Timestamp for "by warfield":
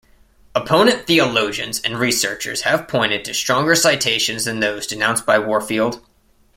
5.27-6.03